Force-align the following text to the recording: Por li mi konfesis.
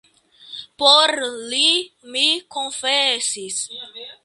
Por 0.83 1.13
li 1.51 1.67
mi 2.15 2.25
konfesis. 2.57 3.63